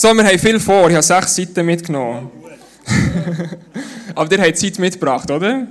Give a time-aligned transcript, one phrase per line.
[0.00, 0.88] So, wir haben viel vor.
[0.88, 2.30] Ich habe sechs Seiten mitgenommen.
[4.14, 5.66] Aber ihr habt Zeit mitgebracht, oder?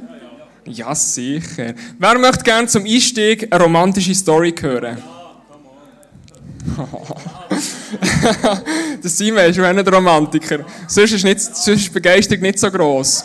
[0.65, 1.73] Ja, sicher.
[1.97, 4.97] Wer möchte gerne zum Einstieg eine romantische Story hören?
[9.01, 10.65] das Simon ist auch nicht Romantiker.
[10.89, 13.23] Sonst ist, nicht, sonst ist die Begeisterung nicht so gross.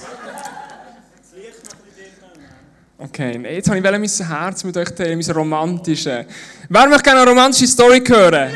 [2.96, 6.27] Okay, jetzt habe ich mein Herz mit euch teilen, mein romantisches.
[6.69, 8.53] Wer möchte gerne eine romantische Story hören?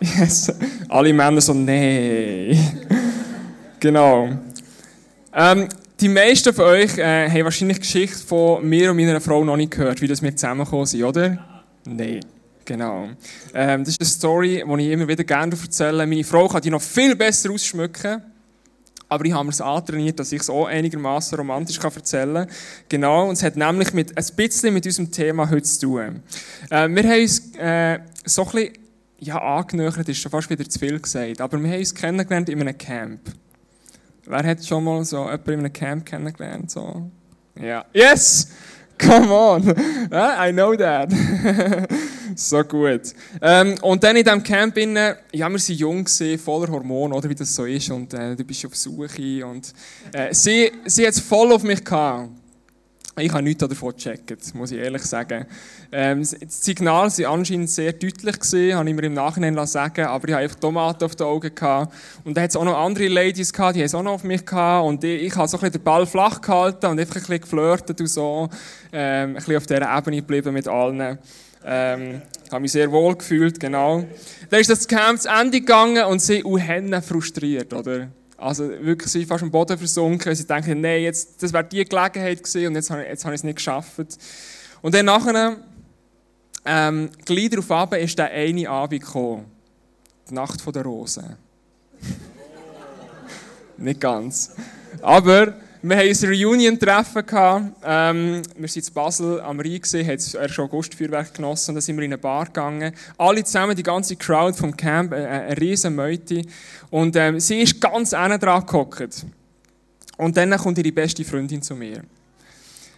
[0.00, 0.52] Yes.
[0.88, 2.58] Alle Männer so, nee.
[3.78, 4.28] genau.
[5.32, 5.68] Ähm,
[6.00, 9.56] die meisten von euch äh, haben wahrscheinlich die Geschichte von mir und meiner Frau noch
[9.56, 11.38] nicht gehört, wie das wir zusammengekommen sind, oder?
[11.84, 12.20] Nein.
[12.64, 13.08] Genau.
[13.52, 16.06] Ähm, das ist eine Story, die ich immer wieder gerne erzähle.
[16.06, 18.22] Meine Frau kann die noch viel besser ausschmücken.
[19.08, 22.48] Aber ich habe mir es antrainiert, dass ich es auch einigermaßen romantisch erzählen kann.
[22.88, 26.22] Genau, und es hat nämlich mit, ein bisschen mit unserem Thema heute zu tun.
[26.70, 28.70] Äh, wir haben uns äh, so ein bisschen
[29.20, 32.60] ja, angenähert, ist schon fast wieder zu viel gesagt, aber wir haben uns kennengelernt in
[32.60, 33.20] einem Camp.
[34.26, 36.70] Wer hat schon mal so jemanden in einem Camp kennengelernt?
[36.70, 37.10] So?
[37.60, 37.84] Ja.
[37.92, 38.48] Yes!
[38.98, 39.62] Come on!
[40.12, 41.10] I know that.
[42.36, 43.14] so gut.
[43.40, 46.06] Ähm, und dann in diesem Camp, innen, ja, wir waren jung,
[46.38, 47.90] voller Hormone, oder wie das so ist.
[47.90, 49.46] Und äh, du bist auf Suche.
[49.46, 49.72] Und,
[50.12, 52.30] äh, sie, sie hat es voll auf mich gehabt.
[53.20, 55.46] Ich habe nichts davon gecheckt, muss ich ehrlich sagen.
[55.92, 60.28] Ähm, die Signale waren anscheinend sehr deutlich, gewesen, habe ich mir im Nachhinein sagen aber
[60.28, 61.54] ich hatte einfach Tomaten auf den Augen.
[61.54, 61.92] Gehabt.
[62.24, 64.24] Und dann hat es auch noch andere Ladies, gehabt, die haben es auch noch auf
[64.24, 64.86] mich gehabt.
[64.86, 67.40] Und ich, ich habe so ein bisschen den Ball flach gehalten und einfach ein bisschen
[67.40, 68.48] geflirtet und so.
[68.92, 71.18] Ähm, ein bisschen auf dieser Ebene geblieben mit allen.
[71.64, 74.04] Ähm, habe mich sehr wohl gefühlt, genau.
[74.48, 78.08] Dann ist das Camp zu Ende gegangen und sie waren frustriert, oder?
[78.40, 80.34] Also wirklich, sie fast am Boden versunken.
[80.34, 83.44] Sie denken, nein, jetzt, das wäre die Gelegenheit gewesen und jetzt, jetzt habe ich es
[83.44, 83.98] nicht geschafft.
[84.80, 85.58] Und dann nachher,
[86.64, 89.44] ähm, gleich darauf ab, ist der eine Abend gekommen.
[90.28, 91.36] Die Nacht der Rosen.
[93.76, 94.52] nicht ganz.
[95.02, 97.24] Aber wir hatten ein Reunion-Treffen.
[97.84, 102.04] Ähm, wir waren in Basel am Rhein, haben erst Augustfeuerwerk genossen und dann sind wir
[102.04, 102.92] in eine Bar gegangen.
[103.16, 106.42] Alle zusammen, die ganze Crowd vom Camp, äh, eine riesen Meute.
[106.90, 109.24] Und ähm, sie ist ganz eng dran gehockt.
[110.18, 112.02] Und dann kommt ihre beste Freundin zu mir.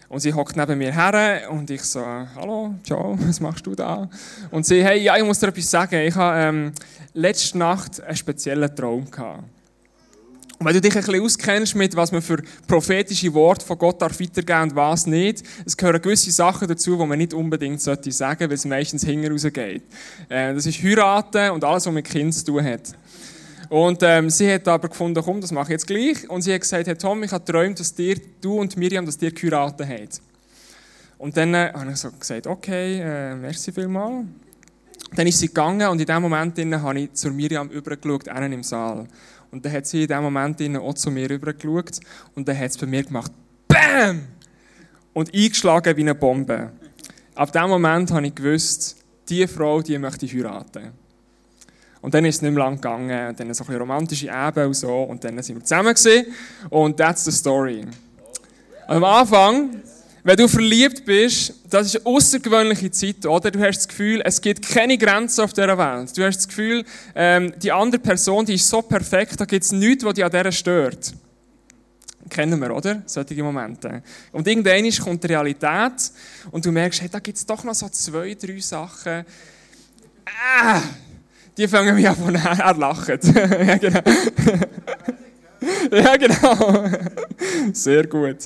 [0.08, 4.10] Und sie hockt neben mir her und ich so, hallo, ciao, was machst du da?
[4.50, 6.00] Und sie, hey, ja, ich muss dir etwas sagen.
[6.00, 6.72] Ich habe ähm,
[7.14, 9.44] letzte Nacht einen speziellen Traum gehabt.
[10.62, 14.00] Und wenn du dich ein bisschen auskennst mit, was man für prophetische Worte von Gott
[14.00, 18.12] darf weitergeben und was nicht, es gehören gewisse Sachen dazu, die man nicht unbedingt sagen
[18.12, 19.82] sollte, weil es meistens hinten rausgeht.
[20.28, 22.94] Äh, das ist heiraten und alles, was mit Kind zu tun hat.
[23.70, 26.30] Und ähm, sie hat aber gefunden, komm, das mache ich jetzt gleich.
[26.30, 29.18] Und sie hat gesagt, hey Tom, ich habe geträumt, dass dir, du und Miriam, dass
[29.18, 30.22] dir geheiratet habt.
[31.18, 34.26] Und dann äh, habe ich so gesagt, okay, äh, merci vielmals.
[35.16, 38.62] Dann ist sie gegangen und in dem Moment habe ich zu Miriam übergeschaut, einen im
[38.62, 39.08] Saal.
[39.52, 42.00] Und dann hat sie in dem Moment auch zu mir rübergeschaut
[42.34, 43.30] und dann hat es bei mir gemacht,
[43.68, 44.26] BAM!
[45.12, 46.72] Und eingeschlagen wie eine Bombe.
[47.34, 48.96] Ab dem Moment habe ich gewusst,
[49.28, 50.92] diese Frau, die möchte ich heiraten.
[52.00, 54.66] Und dann ist es nicht mehr lang gegangen, und dann so ein bisschen romantische Ebene
[54.66, 56.26] und so, und dann sind wir zusammen gewesen,
[56.70, 57.86] und that's the story.
[58.88, 59.82] am Anfang
[60.24, 63.50] wenn du verliebt bist, das ist eine außergewöhnliche Zeit, oder?
[63.50, 66.16] Du hast das Gefühl, es gibt keine Grenzen auf dieser Welt.
[66.16, 66.84] Du hast das Gefühl,
[67.14, 70.30] ähm, die andere Person, die ist so perfekt, da gibt es nichts, was dich an
[70.30, 71.12] dieser stört.
[72.30, 73.02] Kennen wir, oder?
[73.04, 74.02] Solche Momente.
[74.30, 76.12] Und irgendwann kommt die Realität
[76.52, 79.24] und du merkst, hey, da gibt es doch noch so zwei, drei Sachen.
[80.24, 80.80] Ah,
[81.56, 83.08] die fangen mich an, er lacht.
[83.24, 84.00] ja, genau.
[85.92, 86.84] ja, genau.
[87.72, 88.38] Sehr gut.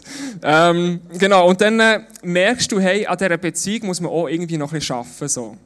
[0.43, 4.59] Ähm, genau, und dann äh, merkst du, hey, an dieser Beziehung muss man auch irgendwie
[4.59, 5.29] noch ein bisschen arbeiten.
[5.29, 5.57] So.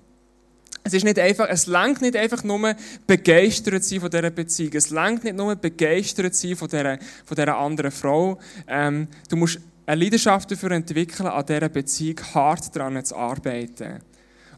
[0.83, 2.75] Es ist nicht einfach, es langt nicht einfach nur
[3.07, 4.73] begeistert sein von dieser Beziehung.
[4.75, 8.39] Es langt nicht nur begeistert sein von dieser, von dieser anderen Frau.
[8.67, 14.01] Ähm, du musst eine Leidenschaft dafür entwickeln, an dieser Beziehung hart daran zu arbeiten.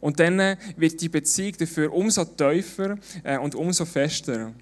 [0.00, 4.52] Und dann äh, wird die Beziehung dafür umso tiefer äh, und umso fester.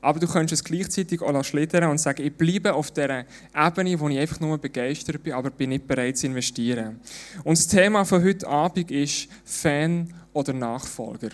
[0.00, 4.08] Aber du könntest es gleichzeitig auch schlittern und sagen, ich bleibe auf der Ebene, wo
[4.08, 7.00] ich einfach nur begeistert bin, aber bin nicht bereit zu investieren.
[7.42, 11.30] Und das Thema von heute Abend ist Fan oder Nachfolger.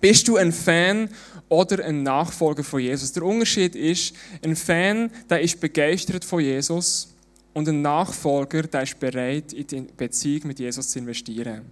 [0.00, 1.08] Bist du ein Fan
[1.48, 3.12] oder ein Nachfolger von Jesus?
[3.12, 4.14] Der Unterschied ist,
[4.44, 7.14] ein Fan, der ist begeistert von Jesus
[7.52, 11.62] und ein Nachfolger, der ist bereit, in die Beziehung mit Jesus zu investieren.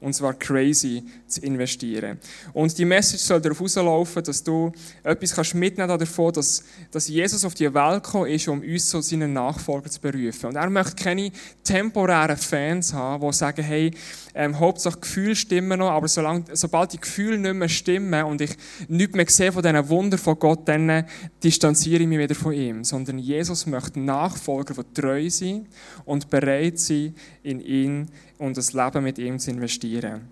[0.00, 2.18] Und zwar crazy, zu investieren.
[2.52, 4.72] Und die Message soll darauf rauslaufen, dass du
[5.02, 9.00] etwas kannst mitnehmen davon, dass, dass Jesus auf die Welt gekommen ist, um uns zu
[9.00, 10.46] seinen Nachfolger zu berufen.
[10.46, 11.30] Und er möchte keine
[11.64, 13.90] temporären Fans haben, die sagen, hey,
[14.34, 18.54] ähm, Hauptsache Gefühle stimmen noch, aber solange, sobald die Gefühle nicht mehr stimmen und ich
[18.88, 21.06] nichts mehr sehe von diesen Wunder von Gott, dann
[21.42, 22.84] distanziere ich mich wieder von ihm.
[22.84, 25.68] Sondern Jesus möchte Nachfolger, die treu sind
[26.04, 30.28] und bereit sind, in ihn und das Leben mit ihm zu investieren.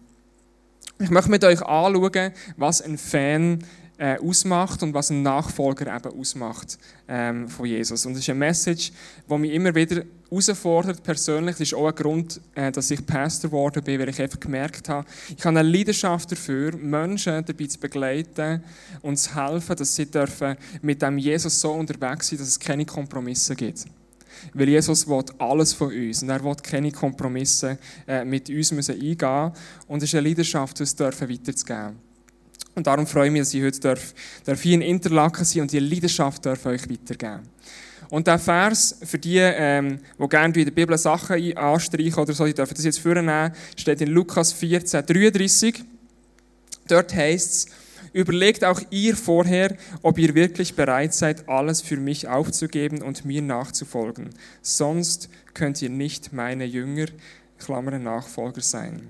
[0.99, 3.65] Ich möchte mit euch anschauen, was ein Fan
[3.99, 6.79] äh, ausmacht und was ein Nachfolger eben ausmacht
[7.09, 8.05] ähm, von Jesus.
[8.07, 8.93] Und das ist eine Message,
[9.29, 11.57] die mich immer wieder herausfordert persönlich.
[11.57, 14.89] Das ist auch ein Grund, äh, dass ich Pastor geworden bin, weil ich einfach gemerkt
[14.89, 18.65] habe, ich habe eine Leidenschaft dafür, Menschen dabei zu begleiten
[19.03, 22.85] und zu helfen, dass sie dürfen mit dem Jesus so unterwegs sein, dass es keine
[22.85, 23.87] Kompromisse gibt.
[24.53, 28.95] Weil Jesus will alles von uns und er will keine Kompromisse äh, mit uns müssen
[28.95, 29.53] eingehen
[29.89, 31.97] Und es ist eine Leidenschaft, das dürfen weiterzugeben.
[32.75, 34.15] Und darum freue ich mich, dass ich heute darf,
[34.45, 37.43] darf hier in Interlaken sein und diese Leidenschaft darf euch weitergeben.
[38.11, 42.45] Und der Vers, für die, ähm, die gerne in der Bibel Sachen anstreichen oder so,
[42.45, 45.85] die dürfen das jetzt vornehmen, steht in Lukas 14, 33.
[46.87, 47.67] Dort heißt es,
[48.15, 53.43] Überlegt auch ihr vorher, ob ihr wirklich bereit seid, alles für mich aufzugeben und mir
[53.43, 54.31] nachzufolgen.
[54.63, 57.07] Sonst könnt ihr nicht meine Jünger,
[57.59, 59.09] Klammern Nachfolger sein.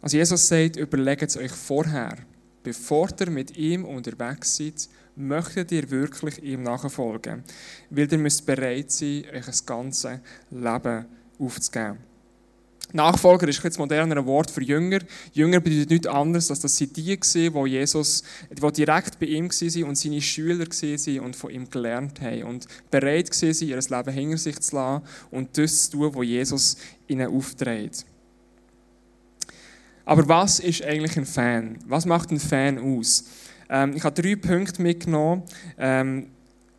[0.00, 2.16] Also Jesus sagt, überlegt es euch vorher,
[2.62, 7.44] bevor ihr mit ihm unterwegs seid, möchtet ihr wirklich ihm nachfolgen.
[7.90, 11.04] Weil ihr müsst bereit sein, euch das ganze Leben
[11.38, 12.09] aufzugeben.
[12.92, 14.98] Nachfolger ist ein moderneres Wort für Jünger.
[15.32, 19.48] Jünger bedeutet nichts anderes, als dass sie die waren, die Jesus, die direkt bei ihm
[19.48, 24.12] waren und seine Schüler waren und von ihm gelernt haben und bereit waren, ihr Leben
[24.12, 26.76] hinter sich zu lassen und das zu tun, was Jesus
[27.06, 28.04] ihnen aufträgt.
[30.04, 31.78] Aber was ist eigentlich ein Fan?
[31.86, 33.24] Was macht ein Fan aus?
[33.68, 35.44] Ähm, ich habe drei Punkte mitgenommen.
[35.78, 36.26] Ähm,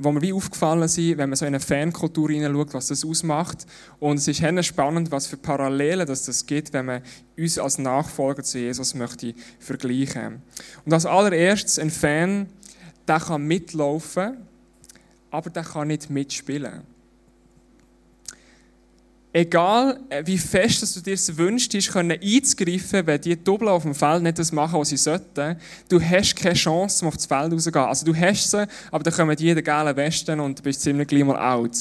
[0.04, 3.66] wo mir wie aufgefallen sind, wenn man so in eine Fankultur hineinschaut, was das ausmacht.
[4.00, 7.02] Und es ist spannend, was für Parallelen das, das gibt, wenn man
[7.38, 10.42] uns als Nachfolger zu Jesus möchte vergleichen.
[10.86, 12.48] Und als allererstes, ein Fan,
[13.08, 14.38] der kann mitlaufen,
[15.30, 16.91] aber der kann nicht mitspielen.
[19.34, 23.96] Egal äh, wie fest du dir es wünschst, können einzugreifen, wenn die Doppel auf dem
[23.96, 25.56] Feld nicht das machen, was sie sollten,
[25.88, 27.86] du hast keine Chance, um auf das Feld rauszugehen.
[27.86, 30.82] Also du hast sie, aber dann kommen die in den gelben Westen und du bist
[30.82, 31.78] ziemlich gleich mal out.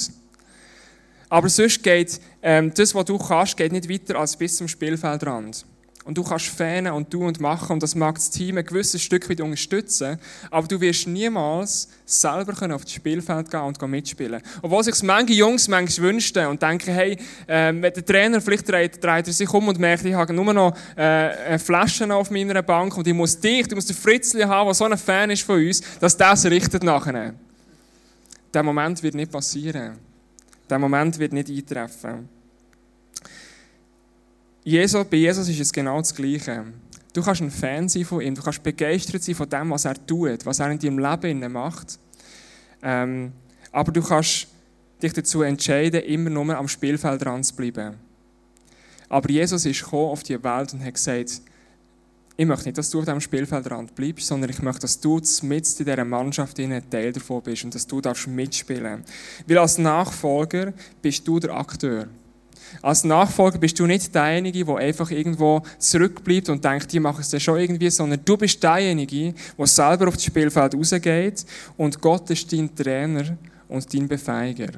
[1.29, 5.64] Aber sonst geht ähm, das, was du kannst, geht nicht weiter als bis zum Spielfeldrand.
[6.05, 9.02] Und du kannst fähnen und tun und machen und das mag das Team ein gewisses
[9.02, 10.19] Stück weit unterstützen,
[10.50, 14.41] aber du wirst niemals selber können auf das Spielfeld gehen und mitspielen.
[14.62, 19.26] Obwohl sich manche Jungs manchmal wünschen und denken, hey, äh, der Trainer vielleicht dreht, dreht
[19.26, 23.06] er sich um und merkt, ich habe nur noch äh, Flaschen auf meiner Bank und
[23.06, 25.82] ich muss dich, du musst den Fritzli haben, der so ein Fan ist von uns,
[26.00, 27.35] dass das richtet nachher.
[28.55, 29.99] Der Moment wird nicht passieren.
[30.69, 32.40] Der Moment wird nicht eintreffen.
[34.62, 36.67] Jesus, bei Jesus ist es genau das Gleiche.
[37.12, 40.07] Du kannst ein Fan sein von ihm, du kannst begeistert sein von dem, was er
[40.07, 41.99] tut, was er in deinem Leben macht.
[42.83, 43.33] Ähm,
[43.73, 44.49] aber du kannst
[45.03, 47.97] dich dazu entscheiden, immer nur am Spielfeld dran zu bleiben.
[49.09, 51.43] Aber Jesus ist gekommen auf die Welt und hat gesagt,
[52.37, 55.81] ich möchte nicht, dass du auf diesem Spielfeldrand bleibst, sondern ich möchte, dass du mit
[55.81, 59.13] in dieser Mannschaft ein Teil davon bist und dass du mitspielen darfst.
[59.47, 60.73] Weil als Nachfolger
[61.03, 62.06] bist du der Akteur.
[62.82, 67.32] Als Nachfolger bist du nicht derjenige, der einfach irgendwo zurückbleibt und denkt, die machen es
[67.32, 71.44] ja schon irgendwie, sondern du bist derjenige, der selber auf das Spielfeld rausgeht
[71.77, 73.36] und Gott ist dein Trainer
[73.69, 74.69] und dein Befeiger.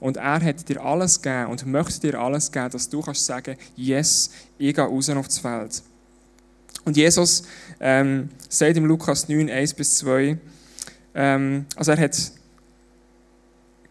[0.00, 3.56] Und er hat dir alles gegeben und möchte dir alles geben, dass du kannst sagen,
[3.76, 5.82] yes, ich gehe raus aufs Feld.
[6.84, 7.42] Und Jesus
[7.78, 10.38] ähm, sagt im Lukas 9, 1 bis 2,
[11.14, 12.32] ähm, also er hat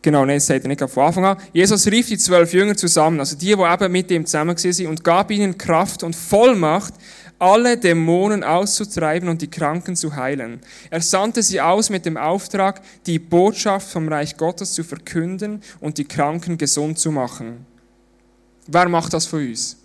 [0.01, 1.37] Genau, nein, das sagt er nicht von Anfang an.
[1.51, 5.03] Jesus rief die zwölf Jünger zusammen, also die, die eben mit ihm zusammen waren, und
[5.03, 6.93] gab ihnen Kraft und Vollmacht,
[7.37, 10.59] alle Dämonen auszutreiben und die Kranken zu heilen.
[10.89, 15.97] Er sandte sie aus mit dem Auftrag, die Botschaft vom Reich Gottes zu verkünden und
[15.97, 17.65] die Kranken gesund zu machen.
[18.67, 19.77] Wer macht das für uns?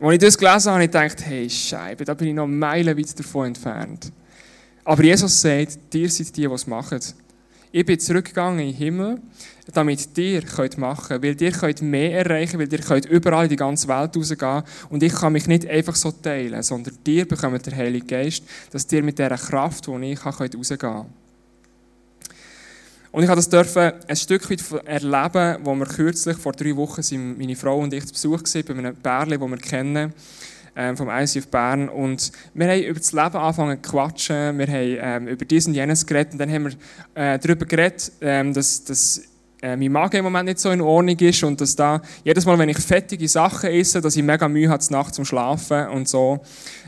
[0.00, 3.18] Als ich das gelesen habe, habe ich gedacht, hey Scheibe, da bin ich noch meilenweit
[3.18, 4.12] davon entfernt.
[4.84, 7.00] Aber Jesus sagt, dir seid die, die es machen.
[7.76, 9.18] Ich bin zurückgegangen in den Himmel,
[9.72, 13.50] damit ihr könnt machen könnt, weil ihr könnt mehr erreichen, weil ihr könnt überall in
[13.50, 17.66] die ganze Welt rausgehen und ich kann mich nicht einfach so teilen, sondern ihr bekommt
[17.66, 21.06] den Heiligen Geist, dass ihr mit dieser Kraft, die ich habe, könnt rausgehen
[23.10, 27.36] Und ich durfte das ein Stück weit erleben, wo wir kürzlich, vor drei Wochen, sind
[27.36, 30.12] meine Frau und ich zu Besuch waren, bei einem Pärchen, das wir kennen,
[30.76, 31.88] ähm, vom ICF Bern.
[31.88, 35.74] Und wir haben über das Leben angefangen zu quatschen, wir haben ähm, über dies und
[35.74, 36.72] jenes geredet und dann haben wir
[37.22, 39.22] äh, darüber geredet, ähm, dass, dass
[39.62, 42.58] äh, mein Magen im Moment nicht so in Ordnung ist und dass da jedes Mal,
[42.58, 46.40] wenn ich fettige Sachen esse, dass ich mega Mühe habe, nachts zum Schlafen und so.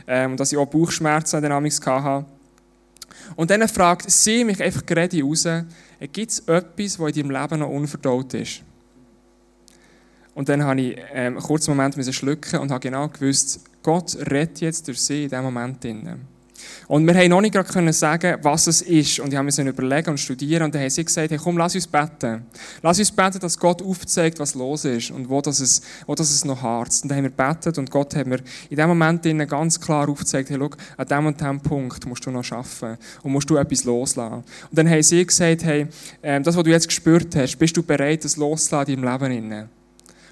[0.07, 2.25] Ähm, und dass ich auch Bauchschmerzen dann hatte.
[3.35, 5.47] Und dann fragt sie mich einfach gerade raus,
[6.13, 8.61] gibt es etwas, was in deinem Leben noch unverdaut ist?
[10.37, 14.59] Und dann habe ich ähm, einen kurzen Moment schlucken und habe genau gewusst, Gott rettet
[14.59, 15.81] jetzt durch sie in diesem Moment.
[16.89, 19.21] Und wir haben noch nicht gerade sagen, was es ist.
[19.21, 20.63] Und ich habe mir überlegen und studieren.
[20.63, 22.47] Und dann haben sie gesagt, hey, komm, lass uns beten.
[22.81, 26.31] Lass uns beten, dass Gott aufzeigt, was los ist und wo das es, wo das
[26.31, 27.03] es noch harzt.
[27.03, 28.39] Und dann haben wir betet und Gott hat mir
[28.69, 32.31] in dem Moment ganz klar aufgezeigt, hey, schau, an dem und dem Punkt musst du
[32.31, 34.43] noch arbeiten und musst du etwas loslassen.
[34.69, 35.87] Und dann haben sie gesagt, hey,
[36.21, 39.69] ähm, das, was du jetzt gespürt hast, bist du bereit, das loszulassen in deinem Leben?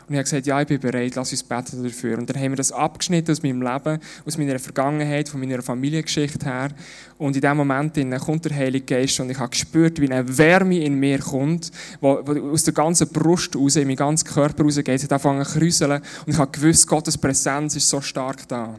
[0.07, 2.19] Und ich habe gesagt, ja, ich bin bereit, lass uns beten dafür.
[2.19, 6.45] Und dann haben wir das abgeschnitten aus meinem Leben, aus meiner Vergangenheit, von meiner Familiengeschichte
[6.45, 6.69] her.
[7.17, 10.77] Und in diesem Moment kommt der Heilige Geist und ich habe gespürt, wie eine Wärme
[10.77, 11.71] in mir kommt,
[12.01, 12.19] wo
[12.51, 14.89] aus der ganzen Brust raus, in meinen ganzen Körper rausgeht.
[14.89, 18.75] Es hat angefangen zu krüseln und ich habe gewusst, Gottes Präsenz ist so stark da.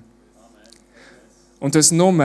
[1.58, 2.16] Und das nur,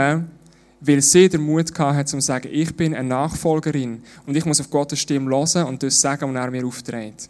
[0.81, 4.69] weil sie den Mut hatte, zu sagen, ich bin eine Nachfolgerin und ich muss auf
[4.69, 7.29] Gottes Stimme hören und das sagen, was er mir aufträgt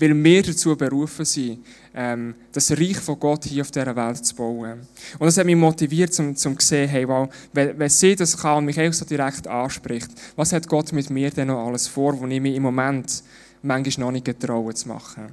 [0.00, 1.64] weil wir dazu berufen sind,
[1.94, 4.80] ähm, das Reich von Gott hier auf dieser Welt zu bauen.
[5.18, 8.58] Und das hat mich motiviert, um, zu sehen, hey, wow, wenn, wenn sie das kann
[8.58, 12.18] und mich auch so direkt anspricht, was hat Gott mit mir denn noch alles vor,
[12.18, 13.22] wo ich mich im Moment
[13.62, 15.28] manchmal noch nicht getraue zu machen.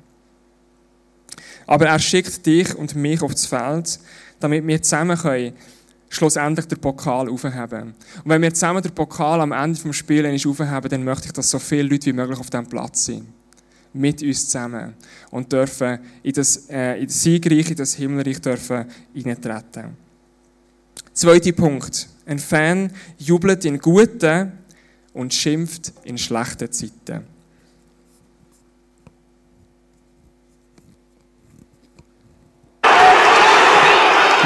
[1.65, 3.99] Aber er schickt dich und mich aufs Feld,
[4.39, 5.53] damit wir zusammen können
[6.09, 7.93] schlussendlich den Pokal aufheben.
[8.23, 11.49] Und wenn wir zusammen den Pokal am Ende des Spiels aufheben, dann möchte ich, dass
[11.49, 13.27] so viele Leute wie möglich auf diesem Platz sind
[13.93, 14.93] mit uns zusammen
[15.31, 19.97] und dürfen in das, äh, in das Siegreich, in das Himmelreich dürfen eintreten.
[21.13, 22.07] Zweiter Punkt.
[22.25, 24.51] Ein Fan jubelt in guten
[25.13, 27.25] und schimpft in schlechten Zeiten.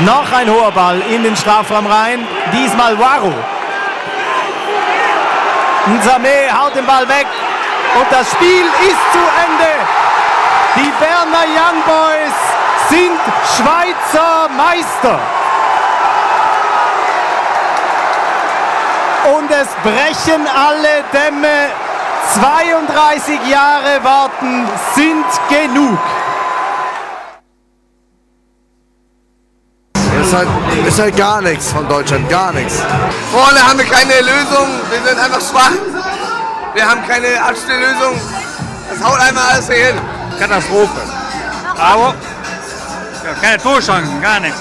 [0.05, 2.25] Noch ein hoher Ball in den Strafraum rein.
[2.53, 3.33] Diesmal Waru.
[5.88, 7.27] Nsame haut den Ball weg.
[8.00, 9.71] Und das Spiel ist zu Ende.
[10.77, 12.38] Die Berner Young Boys
[12.89, 13.19] sind
[13.57, 15.19] Schweizer Meister.
[19.36, 21.69] Und es brechen alle Dämme.
[22.33, 26.00] 32 Jahre warten sind genug.
[30.21, 30.48] Ist, halt,
[30.88, 32.81] ist halt gar nichts von Deutschland, gar nichts.
[33.31, 35.71] Vorne haben wir keine Lösung, wir sind einfach schwach.
[36.73, 38.19] Wir haben keine Anstelllösung.
[38.89, 40.01] Das haut einmal alles hier hin.
[40.39, 41.01] Katastrophe.
[41.77, 42.15] Aber
[43.25, 44.59] ja, keine Torchancen, gar nichts.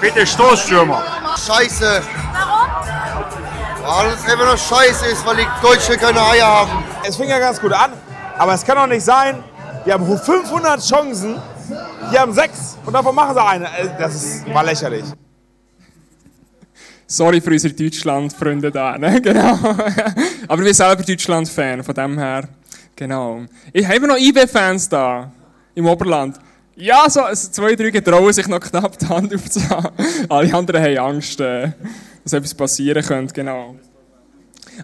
[0.00, 1.02] Bitte Stoßstürmer.
[1.46, 2.02] Scheiße.
[3.82, 4.06] Warum?
[4.06, 6.84] Weil es einfach nur scheiße ist, weil die Deutschen keine Eier haben.
[7.04, 7.92] Es fing ja ganz gut an,
[8.38, 9.42] aber es kann doch nicht sein,
[9.84, 11.40] wir haben 500 Chancen,
[12.12, 13.64] die haben sechs und davon machen sie eine.
[13.66, 15.04] Äh, das ist, war lächerlich.
[17.12, 19.20] Sorry für unsere Deutschland-Freunde da, ne?
[19.22, 19.58] Genau.
[20.48, 22.48] Aber wir sind selber Deutschland-Fan, von dem her.
[22.96, 23.42] Genau.
[23.70, 25.30] Ich habe noch IB-Fans da,
[25.74, 26.38] im Oberland.
[26.74, 29.90] Ja, so zwei, drei getrauen sich noch knapp die Hand aufzuhaben.
[30.30, 31.72] Alle anderen haben Angst, äh,
[32.24, 33.76] dass etwas passieren könnte, genau.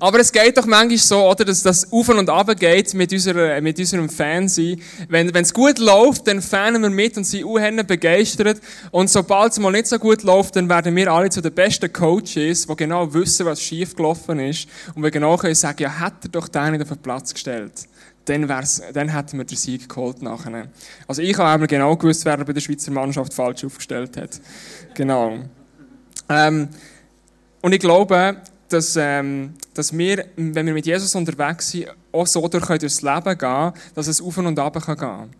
[0.01, 3.61] Aber es geht doch manchmal so, oder, dass das auf und ab geht mit, unserer,
[3.61, 4.81] mit unserem Fansein.
[5.09, 8.61] Wenn es gut läuft, dann fanen wir mit und sind unheimlich begeistert.
[8.91, 11.93] Und sobald es mal nicht so gut läuft, dann werden wir alle zu den besten
[11.93, 14.69] Coaches, die genau wissen, was schief gelaufen ist.
[14.95, 17.73] Und wir genau können sagen, ja, hätte er doch den nicht auf den Platz gestellt.
[18.25, 20.69] Dann, dann hätten wir den Sieg geholt nachher.
[21.07, 24.39] Also ich habe einmal genau gewusst, wer bei der Schweizer Mannschaft falsch aufgestellt hat.
[24.95, 25.39] Genau.
[26.29, 26.69] Ähm,
[27.63, 28.37] und ich glaube,
[28.69, 33.39] dass, ähm, dass wir, wenn wir mit Jesus unterwegs sind, auch so durch durchs Leben
[33.39, 35.31] gehen dass es auf und ab gehen kann.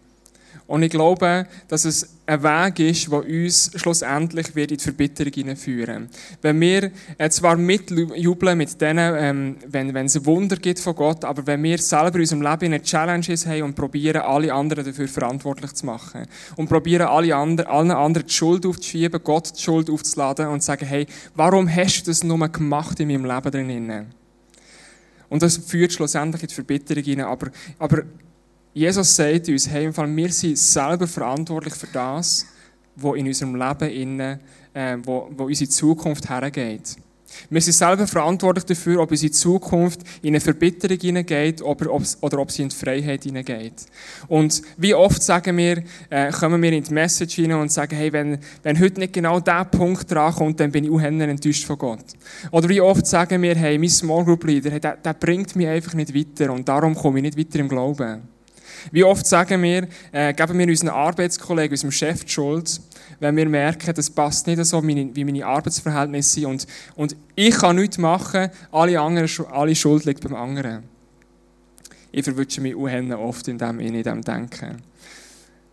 [0.69, 5.33] Und ich glaube, dass es ein Weg ist, der uns schlussendlich wird in die Verbitterung
[5.33, 6.11] hineinführen
[6.43, 10.95] Wenn wir äh, zwar mitjubeln mit denen, ähm, wenn, wenn es ein Wunder gibt von
[10.95, 14.85] Gott, aber wenn wir selber in unserem Leben eine Challenge haben und probieren, alle anderen
[14.85, 16.27] dafür verantwortlich zu machen
[16.57, 20.85] und probieren, alle anderen, allen anderen die Schuld aufzuschieben, Gott die Schuld aufzuladen und sagen,
[20.85, 24.18] hey, warum hast du das nur gemacht in meinem Leben drinnen?
[25.29, 27.27] Und das führt schlussendlich in die Verbitterung hinein.
[27.27, 28.03] Aber, aber
[28.73, 32.47] Jesus sagt uns, hey, wir sind selber verantwortlich für das,
[32.97, 34.41] was in unserem Leben innen,
[34.75, 36.97] äh, wo, wo unsere Zukunft hergeht.
[37.51, 42.63] Wir sind selber verantwortlich dafür, ob unsere Zukunft in eine Verbitterung hineingeht oder, ob sie
[42.63, 43.87] in die Freiheit hineingeht.
[44.29, 48.13] Und wie oft sagen wir, äh, kommen wir in die Message hinein und sagen, hey,
[48.13, 52.05] wenn, wenn heute nicht genau dieser Punkt drankommt, dann bin ich auch enttäuscht von Gott.
[52.51, 55.67] Oder wie oft sagen wir, hey, mein Small Group Leader, hey, der, der bringt mich
[55.67, 58.23] einfach nicht weiter und darum komme ich nicht weiter im Glauben.
[58.93, 62.81] Wie oft sagen wir, äh, geben wir unseren Arbeitskollegen, unserem Chef die Schuld,
[63.21, 67.77] wenn wir merken, das passt nicht so, wie meine Arbeitsverhältnisse sind und, und ich kann
[67.77, 70.85] nichts machen, alle, anderen, alle Schuld liegt beim anderen.
[72.11, 74.83] Ich verwünsche mich oft in dem, in dem Denken.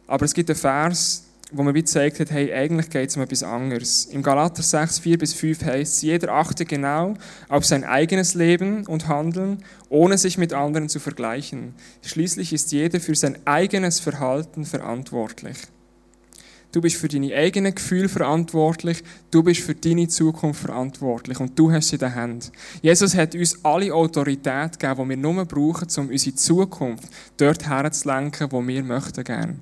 [0.07, 3.21] Aber es gibt einen Vers, wo man wie gezeigt hat, hey, eigentlich geht es um
[3.21, 4.05] etwas anderes.
[4.05, 7.13] Im Galater 6, 4 bis 5 heißt es, jeder achte genau
[7.47, 11.73] auf sein eigenes Leben und Handeln, ohne sich mit anderen zu vergleichen.
[12.01, 15.57] Schließlich ist jeder für sein eigenes Verhalten verantwortlich.
[16.75, 19.01] Du bist für deine eigenen Gefühle verantwortlich.
[19.32, 21.39] Du bist für deine Zukunft verantwortlich.
[21.39, 22.51] Und du hast sie in den Händen.
[22.82, 27.05] Jesus hat uns alle Autorität gegeben, die wir nur brauchen, um unsere Zukunft
[27.38, 29.55] dort herzulenken, wo wir möchten gerne.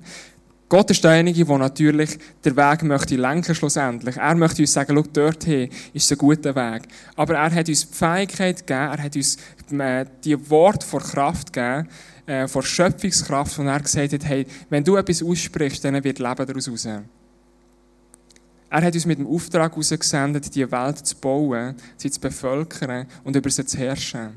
[0.68, 4.16] Gott ist derjenige, der natürlich den Weg möchte lenken schlussendlich.
[4.16, 6.82] Er möchte uns sagen, schau, dorthin ist ein guter Weg.
[7.14, 9.36] Aber er hat uns die Fähigkeit gegeben, er hat uns
[9.70, 11.88] äh, die Wort vor Kraft gegeben,
[12.26, 16.46] äh, vor Schöpfungskraft, wo er gesagt hat, hey, wenn du etwas aussprichst, dann wird Leben
[16.46, 16.86] daraus raus.
[16.86, 23.36] Er hat uns mit dem Auftrag herausgesendet, die Welt zu bauen, sie zu bevölkern und
[23.36, 24.30] über sie zu herrschen.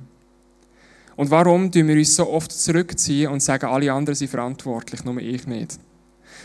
[1.16, 5.18] Und warum tun wir uns so oft zurückziehen und sagen, alle anderen sind verantwortlich, nur
[5.18, 5.80] ich nicht?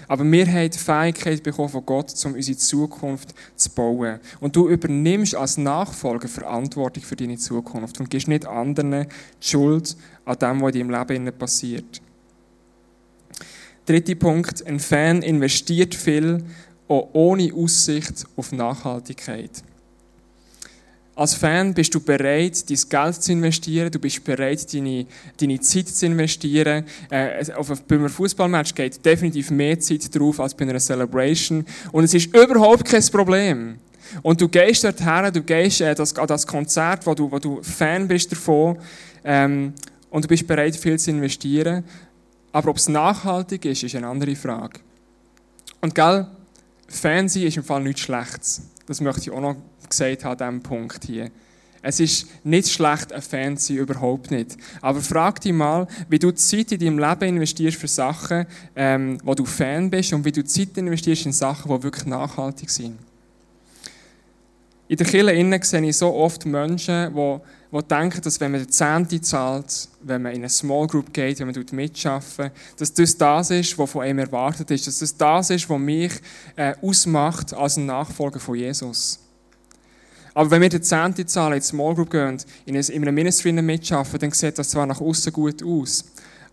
[0.08, 4.20] Aber wir haben die Fähigkeit bekommen von Gott, um unsere Zukunft zu bauen.
[4.40, 9.06] Und du übernimmst als Nachfolger Verantwortung für deine Zukunft und gibst nicht anderen die
[9.40, 12.02] Schuld an dem, was in deinem Leben passiert.
[13.86, 14.64] Dritter Punkt.
[14.66, 16.44] Ein Fan investiert viel,
[16.88, 19.62] auch ohne Aussicht auf Nachhaltigkeit.
[21.22, 25.86] Als Fan bist du bereit, dein Geld zu investieren, du bist bereit, deine, deine Zeit
[25.86, 26.84] zu investieren.
[27.10, 31.64] Äh, auf, bei einem Fußballmatch geht definitiv mehr Zeit drauf als bei einer Celebration.
[31.92, 33.78] Und es ist überhaupt kein Problem.
[34.22, 37.62] Und du gehst dorthin, du gehst äh, das, an das Konzert, wo du, wo du
[37.62, 38.78] Fan bist davon,
[39.22, 39.74] ähm,
[40.10, 41.84] und du bist bereit, viel zu investieren.
[42.50, 44.80] Aber ob es nachhaltig ist, ist eine andere Frage.
[45.82, 46.26] Und gell,
[46.88, 48.62] Fan sein ist im Fall nichts Schlechtes.
[48.88, 49.54] Das möchte ich auch noch
[49.92, 51.30] gesagt habe an diesem Punkt hier.
[51.84, 54.56] Es ist nicht schlecht, ein Fan zu sein, überhaupt nicht.
[54.80, 59.34] Aber frag dich mal, wie du Zeit in deinem Leben investierst für Sachen, ähm, wo
[59.34, 62.98] du Fan bist und wie du Zeit investierst in Sachen, die wirklich nachhaltig sind.
[64.86, 67.38] In der Kirche innen sehe ich so oft Menschen, die,
[67.72, 71.40] die denken, dass wenn man die Zehnte zahlt, wenn man in eine Small Group geht,
[71.40, 75.50] wenn man mitarbeitet, dass das das ist, was von einem erwartet ist, dass das das
[75.50, 76.12] ist, was mich
[76.54, 79.21] äh, ausmacht als ein Nachfolger von Jesus.
[80.34, 84.18] Aber wenn wir die Zehnte zahlen, in die Small Group gehen, in einem Ministry mitarbeiten,
[84.18, 86.04] dann sieht das zwar nach außen gut aus,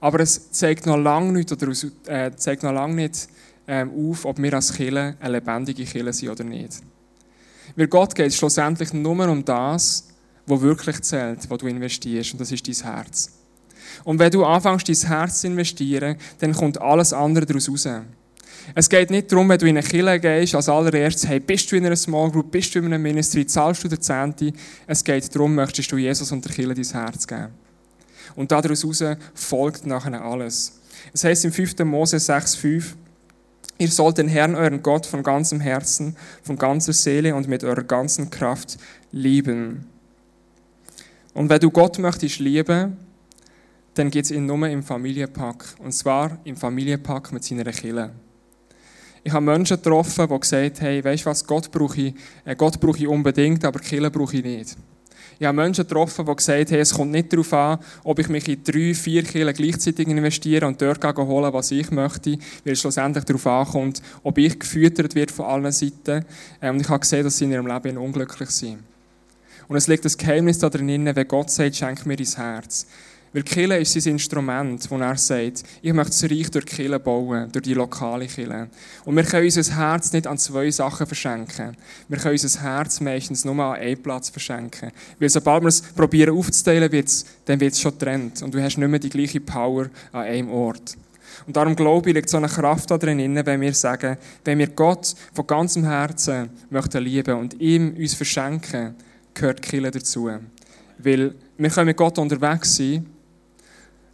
[0.01, 1.71] aber es zeigt noch lange nicht, oder
[2.07, 3.27] äh, zeigt noch lange nicht
[3.67, 6.81] ähm, auf, ob wir als Killer eine lebendige Killer sind oder nicht.
[7.75, 10.07] Weil Gott geht es schlussendlich nur um das,
[10.45, 13.31] was wirklich zählt, was du investierst, und das ist dein Herz.
[14.03, 17.87] Und wenn du anfängst, dein Herz zu investieren, dann kommt alles andere daraus raus.
[18.75, 21.75] Es geht nicht darum, wenn du in eine Kirche gehst, als allererstes, hey, bist du
[21.75, 24.53] in einer Small Group, bist du in einem Ministry, zahlst du den Zehnte.
[24.87, 27.49] Es geht darum, möchtest du Jesus und der Kirche dein Herz geben.
[28.35, 28.85] Und daraus
[29.33, 30.79] folgt nachher alles.
[31.13, 31.79] Es heißt im 5.
[31.79, 32.95] Mose 6,5,
[33.81, 37.83] Ihr sollt den Herrn, euren Gott, von ganzem Herzen, von ganzer Seele und mit eurer
[37.83, 38.77] ganzen Kraft
[39.13, 39.85] lieben.
[41.33, 42.97] Und wenn du Gott möchtest lieben,
[43.93, 45.63] dann geht es ihn nur im Familienpack.
[45.79, 48.11] Und zwar im Familienpack mit seiner Kille.
[49.23, 52.13] Ich habe Menschen getroffen, die gesagt haben, weißt du was, Gott brauche ich,
[52.45, 54.77] äh, Gott brauche ich unbedingt, aber Kille brauche ich nicht.
[55.41, 58.47] Ich habe Menschen getroffen, die gesagt haben, es kommt nicht darauf an, ob ich mich
[58.49, 63.23] in drei, vier Kirchen gleichzeitig investiere und dort holen was ich möchte, weil es schlussendlich
[63.23, 66.25] darauf ankommt, ob ich gefüttert werde von allen Seiten.
[66.61, 68.79] Ähm, und ich habe gesehen, dass sie in ihrem Leben unglücklich sind.
[69.69, 72.85] Und es liegt das Geheimnis darin, wenn Gott sagt, schenk mir dein Herz.
[73.31, 77.51] Weil Kille ist sein Instrument, wo er sagt, ich möchte das Reich durch Kille bauen,
[77.51, 78.69] durch die lokale Kille.
[79.05, 81.77] Und wir können unser Herz nicht an zwei Sachen verschenken.
[82.07, 84.91] Wir können unser Herz meistens nur an einen Platz verschenken.
[85.19, 88.41] Weil sobald wir es probieren aufzuteilen, wird's, dann wird es schon getrennt.
[88.41, 90.97] Und du hast nicht mehr die gleiche Power an einem Ort.
[91.45, 95.15] Und darum glaube ich, liegt so eine Kraft darin, wenn wir sagen, wenn wir Gott
[95.33, 98.95] von ganzem Herzen möchten lieben und ihm uns verschenken,
[99.33, 100.29] gehört Kille dazu.
[100.97, 103.05] Weil wir können mit Gott unterwegs sein,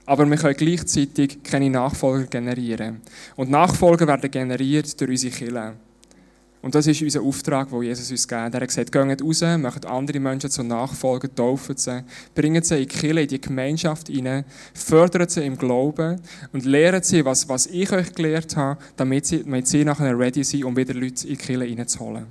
[0.05, 3.01] aber wir können gleichzeitig keine Nachfolger generieren.
[3.35, 5.73] Und Nachfolger werden generiert durch unsere Kirche.
[6.65, 8.55] Und das ist unser Auftrag, den Jesus uns gibt.
[8.55, 12.81] Er hat gesagt, geht raus, macht andere Menschen zu Nachfolger, taufen sie, bringen sie in
[12.81, 16.19] die Kirche, in die Gemeinschaft hinein, fördern sie im Glauben
[16.53, 20.43] und lehren sie, was, was ich euch gelehrt habe, damit sie, damit sie nachher ready
[20.43, 22.25] sind, um wieder Leute in die Kirche hineinzuholen.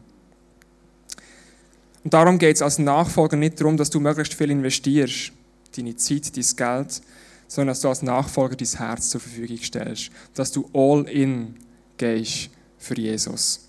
[2.02, 5.30] Und darum geht es als Nachfolger nicht darum, dass du möglichst viel investierst,
[5.76, 7.02] deine Zeit, dein Geld,
[7.48, 11.57] sondern dass du als Nachfolger dein Herz zur Verfügung stellst, dass du all in
[11.96, 13.61] gehst für Jesus.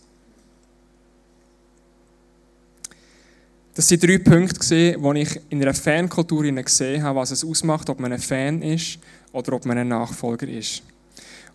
[3.75, 7.99] Das sind drei Punkte, wo ich in einer Fankultur gesehen habe, was es ausmacht, ob
[7.99, 8.99] man ein Fan ist
[9.33, 10.81] oder ob man ein Nachfolger ist.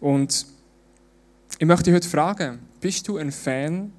[0.01, 0.45] Und
[1.59, 3.93] ich möchte dich heute fragen, bist du ein Fan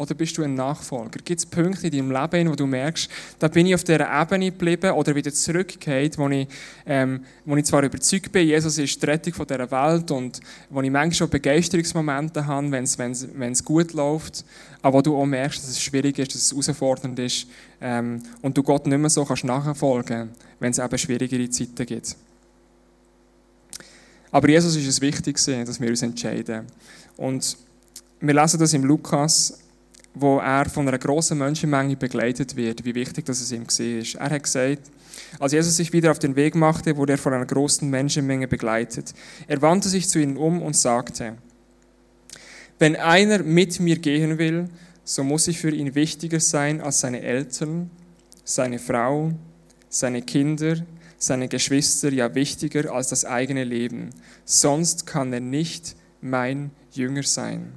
[0.00, 1.20] oder bist du ein Nachfolger?
[1.22, 4.50] Gibt es Punkte in deinem Leben, wo du merkst, da bin ich auf dieser Ebene
[4.50, 6.48] geblieben oder wieder zurückgekehrt, wo ich,
[6.86, 10.80] ähm, wo ich zwar überzeugt bin, Jesus ist die Rettung von dieser Welt und wo
[10.80, 14.42] ich manchmal schon Begeisterungsmomente habe, wenn es gut läuft,
[14.80, 17.46] aber wo du auch merkst, dass es schwierig ist, dass es herausfordernd ist
[17.82, 22.16] ähm, und du Gott nicht mehr so kannst nachfolgen wenn es eben schwierigere Zeiten gibt.
[24.30, 26.66] Aber Jesus ist es wichtig, dass wir uns entscheiden.
[27.16, 27.56] Und
[28.20, 29.58] wir lesen das im Lukas
[30.14, 34.20] wo er von einer großen Menschenmenge begleitet wird, wie wichtig das es ihm war.
[34.20, 34.90] Er hat gesagt,
[35.38, 39.14] als Jesus sich wieder auf den Weg machte, wurde er von einer großen Menschenmenge begleitet.
[39.46, 41.36] Er wandte sich zu ihnen um und sagte,
[42.78, 44.68] wenn einer mit mir gehen will,
[45.04, 47.90] so muss ich für ihn wichtiger sein als seine Eltern,
[48.44, 49.32] seine Frau,
[49.88, 50.76] seine Kinder,
[51.18, 54.10] seine Geschwister, ja wichtiger als das eigene Leben.
[54.44, 57.72] Sonst kann er nicht mein Jünger sein.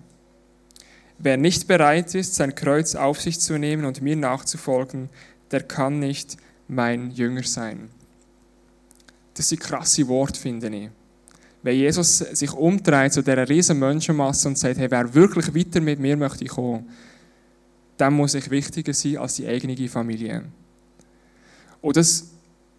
[1.23, 5.09] Wer nicht bereit ist, sein Kreuz auf sich zu nehmen und mir nachzufolgen,
[5.51, 6.35] der kann nicht
[6.67, 7.89] mein Jünger sein.
[9.33, 10.89] Das sind krasse Worte, finde ich.
[11.61, 15.97] Wenn Jesus sich umdreht zu dieser riesen Menschenmasse und sagt, hey, wer wirklich weiter mit
[15.97, 16.89] mir möchte kommen,
[17.95, 20.43] dann muss ich wichtiger sein als die eigene Familie.
[21.81, 22.32] Und das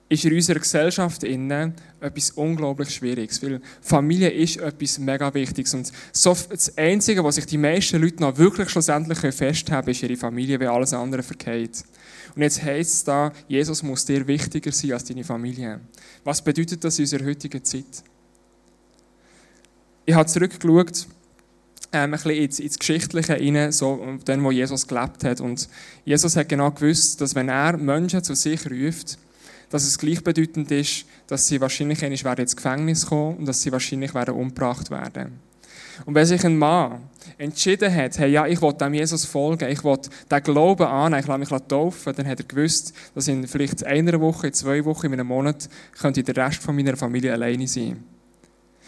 [0.09, 5.91] ist in unserer Gesellschaft innen etwas unglaublich Schwieriges, weil Familie ist etwas mega Wichtiges und
[6.13, 10.61] so das Einzige, was sich die meisten Leute noch wirklich schlussendlich festhalten ist ihre Familie,
[10.61, 11.85] weil alles andere verkehrt.
[12.37, 15.81] Und jetzt heisst es da, Jesus muss dir wichtiger sein als deine Familie.
[16.25, 18.03] Was bedeutet das in unserer heutigen Zeit?
[20.05, 21.07] Ich habe zurückgeschaut,
[21.93, 25.41] ähm, ein bisschen ins, ins Geschichtliche rein, so dann, wo Jesus gelebt hat.
[25.41, 25.69] Und
[26.05, 29.17] Jesus hat genau gewusst, dass wenn er Menschen zu sich ruft,
[29.75, 34.37] dass es gleichbedeutend ist, dass sie wahrscheinlich ins Gefängnis kommen und dass sie wahrscheinlich werden
[34.37, 35.41] umgebracht werden.
[36.07, 37.01] Und wenn sich ein Mann
[37.39, 39.99] entschieden hat, hey, ja, ich will dem Jesus folgen, ich will
[40.31, 44.21] den Glauben an, ich lasse mich taufen, dann hat er gewusst, dass in vielleicht einer
[44.21, 45.69] Woche, zwei Wochen, in einem Monat,
[46.01, 48.14] könnte der Rest von meiner Familie alleine sein.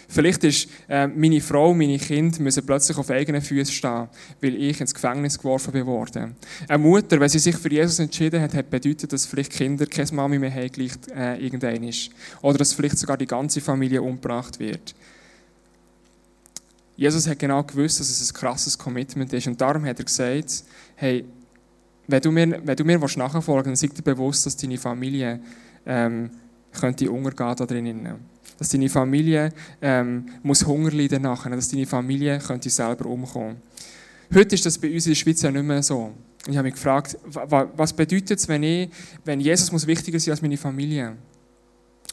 [0.08, 4.08] Vielleicht ist äh, meine Frau, meine Kinder müssen plötzlich auf eigenen Füßen stehen,
[4.40, 6.36] weil ich ins Gefängnis geworfen bin worden.
[6.68, 10.12] Eine Mutter, wenn sie sich für Jesus entschieden hat, hat bedeutet, dass vielleicht Kinder keine
[10.12, 12.10] Mami mehr haben, gleich äh, irgendein ist.
[12.40, 14.94] Oder dass vielleicht sogar die ganze Familie umgebracht wird.
[16.96, 19.46] Jesus hat genau gewusst, dass es ein krasses Commitment ist.
[19.46, 20.64] Und darum hat er gesagt,
[20.94, 21.24] hey,
[22.06, 25.40] wenn du mir, wenn du mir nachfolgen willst, dann sei dir bewusst, dass deine Familie
[25.84, 26.30] ähm,
[26.72, 32.38] könnte untergehen da drinnen dass deine Familie ähm, muss Hunger leiden nachher, dass deine Familie
[32.38, 33.56] könnte selber umkommen.
[34.34, 36.12] Heute ist das bei uns in der Schweiz ja nicht mehr so.
[36.48, 38.88] Ich habe mich gefragt, was bedeutet es, wenn, ich,
[39.24, 41.16] wenn Jesus muss wichtiger sein als meine Familie?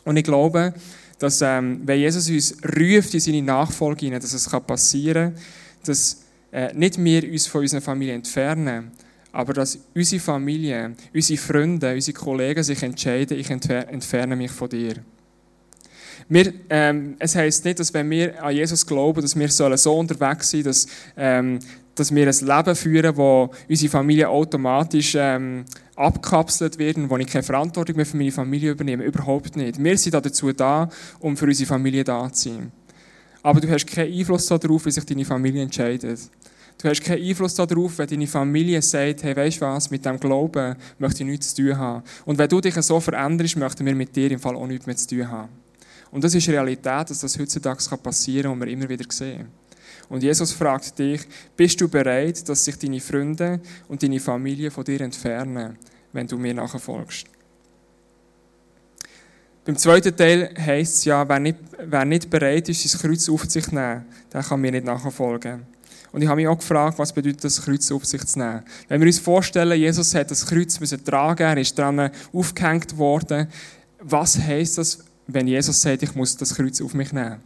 [0.03, 0.73] Und ich glaube,
[1.19, 5.43] dass ähm, wenn Jesus uns ruft in seine Nachfolge hinein, dass es passieren kann,
[5.85, 8.91] dass äh, nicht wir uns von unserer Familie entfernen,
[9.31, 14.95] aber dass unsere Familie, unsere Freunde, unsere Kollegen sich entscheiden, ich entferne mich von dir.
[16.29, 20.51] Wir, ähm, es heisst nicht, dass wenn wir an Jesus glauben, dass wir so unterwegs
[20.51, 21.59] sein sollen, dass, ähm,
[21.95, 27.27] dass wir ein Leben führen, wo unsere Familie automatisch ähm, abkapselt wird und wo ich
[27.27, 29.03] keine Verantwortung mehr für meine Familie übernehme.
[29.03, 29.83] Überhaupt nicht.
[29.83, 32.71] Wir sind dazu da, um für unsere Familie da zu sein.
[33.43, 36.19] Aber du hast keinen Einfluss darauf, wie sich deine Familie entscheidet.
[36.81, 40.19] Du hast keinen Einfluss darauf, wenn deine Familie sagt, hey, weißt du was, mit dem
[40.19, 42.03] Glauben möchte ich nichts zu tun haben.
[42.25, 44.95] Und wenn du dich so veränderst, möchten wir mit dir im Fall auch nichts mehr
[44.95, 45.62] zu tun haben.
[46.13, 49.47] Und das ist Realität, dass das heutzutage passieren kann und wir immer wieder sehen.
[50.09, 51.21] Und Jesus fragt dich,
[51.57, 55.75] bist du bereit, dass sich deine Freunde und deine Familie von dir entfernen,
[56.11, 57.25] wenn du mir nachfolgst?
[59.65, 63.49] Beim zweiten Teil heisst es ja, wer nicht, wer nicht bereit ist, sein Kreuz auf
[63.49, 65.65] sich zu nehmen, der kann mir nicht nachfolgen.
[66.11, 68.61] Und ich habe mich auch gefragt, was bedeutet das Kreuz auf sich zu nehmen?
[68.87, 73.47] Wenn wir uns vorstellen, Jesus hat das Kreuz müssen tragen, er ist dran aufgehängt worden,
[73.99, 77.37] was heisst das wenn Jesus sagt, ich muss das Kreuz auf mich nehmen.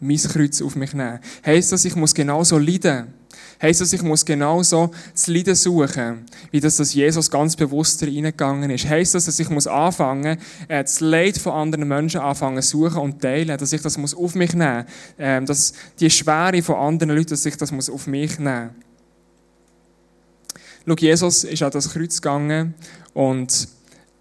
[0.00, 1.20] mein Kreuz auf mich nehmen.
[1.44, 3.14] Heißt das, ich muss genauso leiden?
[3.62, 8.70] Heißt das, ich muss genauso das Leiden suchen, wie das, dass Jesus ganz bewusst reingegangen
[8.70, 8.88] ist?
[8.88, 13.20] Heißt das, dass ich muss anfangen, äh, das Leid von anderen Menschen anfangen suchen und
[13.20, 14.86] teilen, dass ich das muss auf mich nehmen,
[15.18, 18.70] ähm, dass die Schwere von anderen Leuten, dass ich das muss auf mich nehmen.
[20.86, 22.74] Schau, Jesus ist an das Kreuz gegangen
[23.12, 23.68] und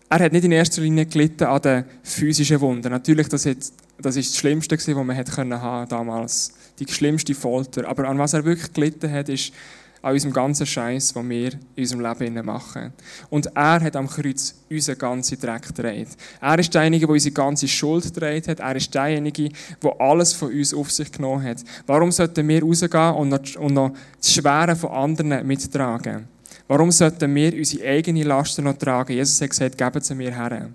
[0.09, 2.89] er hat nicht in erster Linie gelitten an den physischen Wunden.
[2.89, 3.57] Natürlich, das, hat,
[3.99, 6.51] das ist das Schlimmste, was man hat können haben damals.
[6.79, 7.87] Die schlimmste Folter.
[7.87, 9.53] Aber an was er wirklich gelitten hat, ist
[10.01, 12.93] an unserem ganzen Scheiß, den wir in unserem Leben machen.
[13.29, 16.07] Und er hat am Kreuz unseren ganzen Dreck gedreht.
[16.41, 18.61] Er ist derjenige, der unsere ganze Schuld gedreht hat.
[18.61, 19.49] Er ist derjenige,
[19.83, 21.63] der alles von uns auf sich genommen hat.
[21.85, 26.27] Warum sollten wir rausgehen und noch, und noch das Schwere von anderen mittragen?
[26.69, 29.13] Warum sollten wir unsere eigenen Lasten noch tragen?
[29.13, 30.69] Jesus hat gesagt, geben sie mir her.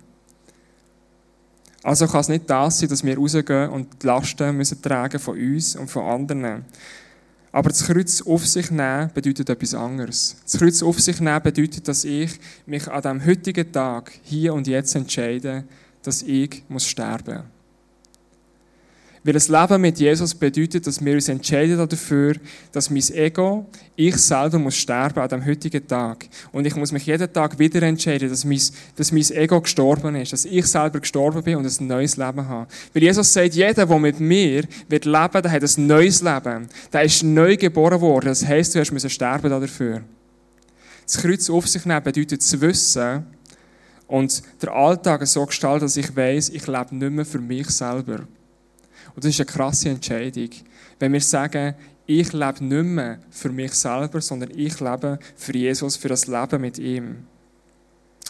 [1.85, 5.38] Also kann es nicht das sein, dass wir rausgehen und die Lasten müssen tragen von
[5.38, 6.64] uns und von anderen.
[7.52, 10.37] Aber das Kreuz auf sich nehmen bedeutet etwas anderes.
[10.42, 14.66] Das Kreuz auf sich nehmen bedeutet, dass ich mich an dem heutigen Tag, hier und
[14.66, 15.62] jetzt entscheide,
[16.02, 17.53] dass ich muss sterben muss.
[19.24, 22.34] Weil das Leben mit Jesus bedeutet, dass wir uns entscheiden dafür,
[22.72, 23.64] dass mein Ego,
[23.96, 26.26] ich selber muss sterben an dem heutigen Tag.
[26.52, 28.60] Und ich muss mich jeden Tag wieder entscheiden, dass mein,
[28.96, 32.68] dass mein Ego gestorben ist, dass ich selber gestorben bin und ein neues Leben habe.
[32.92, 36.68] Weil Jesus sagt, jeder, der mit mir wird leben, der hat ein neues Leben.
[36.92, 38.26] Der ist neu geboren worden.
[38.26, 40.02] Das heisst, du müssen sterben dafür.
[41.06, 43.24] Das Kreuz auf sich nehmen bedeutet zu wissen
[44.06, 48.26] und der Alltag so gestalten, dass ich weiß, ich lebe nicht mehr für mich selber.
[49.14, 50.50] Und das ist eine krasse Entscheidung.
[50.98, 51.74] Wenn wir sagen,
[52.07, 56.61] ich lebe nicht mehr für mich selber, sondern ich lebe für Jesus, für das Leben
[56.61, 57.27] mit ihm.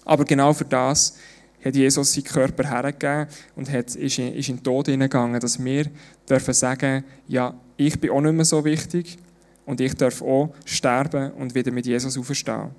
[0.05, 1.16] Aber genau für das
[1.64, 5.62] hat Jesus seinen Körper hergegeben und hat, ist, in, ist in den Tod hineingegangen, dass
[5.62, 5.87] wir
[6.29, 9.16] dürfen sagen, ja, ich bin auch nicht mehr so wichtig
[9.64, 12.70] und ich darf auch sterben und wieder mit Jesus auferstehen.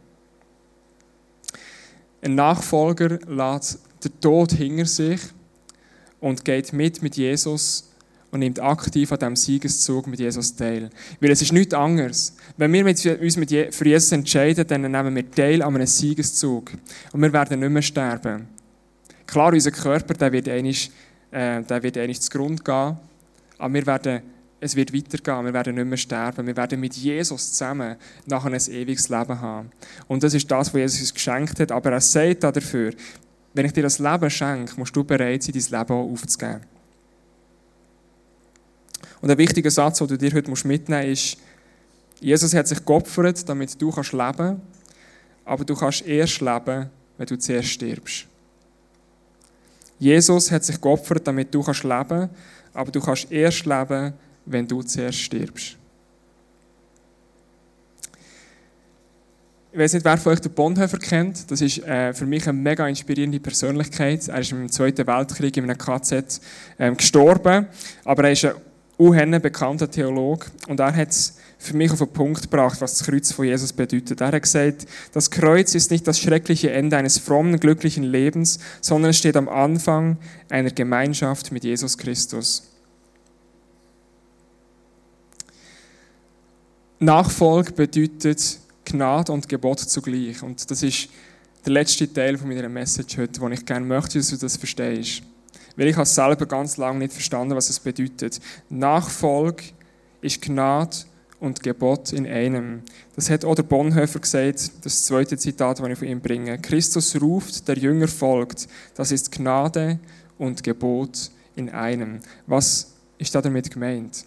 [2.22, 5.20] Ein Nachfolger lässt den Tod hinter sich
[6.20, 7.95] und geht mit mit Jesus
[8.36, 10.90] und nimmt aktiv an diesem Siegeszug mit Jesus teil.
[11.22, 12.36] Weil es ist nichts anderes.
[12.58, 16.74] Wenn wir uns für Jesus entscheiden, dann nehmen wir teil an einem Siegeszug.
[17.14, 18.50] Und wir werden nicht mehr sterben.
[19.26, 20.92] Klar, unser Körper der wird eigentlich
[21.32, 22.98] äh, der wird zugrunde gehen.
[23.58, 24.22] Aber wir werden,
[24.60, 25.46] es wird weitergehen.
[25.46, 26.46] Wir werden nicht mehr sterben.
[26.46, 27.96] Wir werden mit Jesus zusammen
[28.26, 29.70] nachher ein ewiges Leben haben.
[30.10, 31.72] Und das ist das, was Jesus uns geschenkt hat.
[31.72, 32.92] Aber er sagt dafür,
[33.54, 36.75] wenn ich dir das Leben schenke, musst du bereit sein, dein Leben auch aufzugeben.
[39.22, 41.38] Und ein wichtiger Satz, den du dir heute mitnehmen musst, ist,
[42.20, 44.62] Jesus hat sich geopfert, damit du kannst leben
[45.46, 48.26] aber du kannst erst leben, wenn du zuerst stirbst.
[50.00, 52.30] Jesus hat sich geopfert, damit du kannst leben
[52.74, 54.14] aber du kannst erst leben,
[54.46, 55.78] wenn du zuerst stirbst.
[59.72, 61.52] Ich weiß nicht, wer von euch den Bonhoeffer kennt.
[61.52, 64.28] Das ist äh, für mich eine mega inspirierende Persönlichkeit.
[64.30, 66.40] Er ist im Zweiten Weltkrieg in einem KZ
[66.80, 67.68] ähm, gestorben,
[68.06, 68.54] aber er ist ein
[68.98, 73.08] ein bekannter Theologe, und er hat es für mich auf den Punkt gebracht, was das
[73.08, 74.22] Kreuz von Jesus bedeutet.
[74.22, 79.12] Er hat gesagt, das Kreuz ist nicht das schreckliche Ende eines frommen, glücklichen Lebens, sondern
[79.12, 80.18] es steht am Anfang
[80.50, 82.64] einer Gemeinschaft mit Jesus Christus.
[87.00, 90.42] Nachfolge bedeutet Gnade und Gebot zugleich.
[90.42, 91.10] Und das ist
[91.66, 95.24] der letzte Teil von meiner Message heute, wo ich gerne möchte, dass du das verstehst.
[95.76, 98.40] Weil ich habe selber ganz lange nicht verstanden, was es bedeutet.
[98.70, 99.64] Nachfolge
[100.22, 100.96] ist Gnade
[101.40, 102.82] und Gebot in einem.
[103.16, 106.58] Das hat auch der Bonhoeffer gesagt, das zweite Zitat, das ich von ihm bringe.
[106.60, 108.68] Christus ruft, der Jünger folgt.
[108.96, 110.00] Das ist Gnade
[110.38, 112.20] und Gebot in einem.
[112.48, 114.26] Was ist da damit gemeint?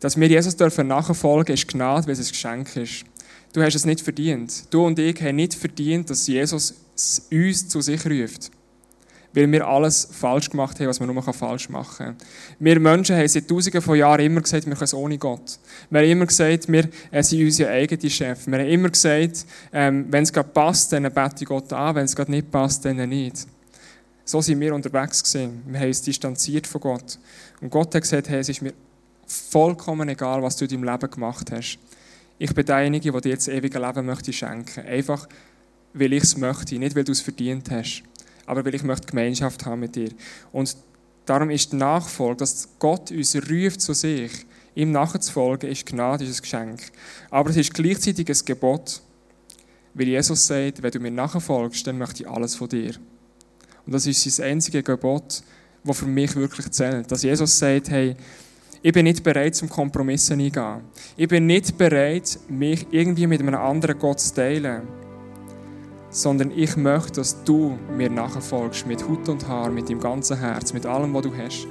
[0.00, 3.04] Dass wir Jesus dürfen nachfolgen, ist Gnade, weil es ein Geschenk ist.
[3.52, 4.64] Du hast es nicht verdient.
[4.70, 6.74] Du und ich haben nicht verdient, dass Jesus
[7.30, 8.50] uns zu sich ruft
[9.34, 12.16] weil wir alles falsch gemacht haben, was man nur falsch machen kann.
[12.58, 15.58] Wir Menschen haben seit tausenden von Jahren immer gesagt, wir können es ohne Gott.
[15.90, 18.46] Wir haben immer gesagt, wir äh, sind unser eigener Chef.
[18.46, 22.04] Wir haben immer gesagt, ähm, wenn es gerade passt, dann bete ich Gott an, wenn
[22.04, 23.46] es gerade nicht passt, dann nicht.
[24.24, 25.62] So sind wir unterwegs gewesen.
[25.66, 27.18] Wir haben uns distanziert von Gott.
[27.60, 28.74] Und Gott hat gesagt, hey, es ist mir
[29.26, 31.78] vollkommen egal, was du in deinem Leben gemacht hast.
[32.38, 34.84] Ich bin derjenige, der dir das ewige Leben möchte schenken.
[34.86, 35.28] Einfach,
[35.94, 38.02] weil ich es möchte, nicht weil du es verdient hast
[38.46, 40.10] aber weil ich möchte Gemeinschaft haben mit dir.
[40.52, 40.76] Und
[41.26, 44.32] darum ist die Nachfolge, dass Gott uns ruft zu sich,
[44.74, 46.80] ihm nachzufolgen, ist Gnade, ist ein Geschenk.
[47.30, 49.02] Aber es ist gleichzeitig ein Gebot,
[49.94, 52.94] weil Jesus sagt, wenn du mir nachfolgst, dann möchte ich alles von dir.
[53.86, 55.42] Und das ist sein einziges Gebot,
[55.84, 57.10] was für mich wirklich zählt.
[57.10, 58.16] Dass Jesus sagt, hey,
[58.80, 60.80] ich bin nicht bereit, zum Kompromissen eingehen.
[61.16, 65.01] Ich bin nicht bereit, mich irgendwie mit einem anderen Gott zu teilen.
[66.12, 70.72] Sondern ich möchte, dass du mir nachfolgst, mit Hut und Haar, mit deinem ganzen Herz,
[70.72, 71.66] mit allem, was du hast.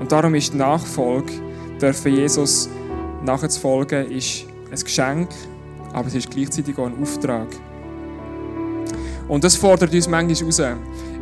[0.00, 1.32] Und darum ist die Nachfolge,
[1.80, 2.68] dürfen Jesus
[3.24, 5.28] nachzufolgen, ist ein Geschenk,
[5.92, 7.48] aber es ist gleichzeitig auch ein Auftrag.
[9.28, 10.62] Und das fordert uns manchmal raus.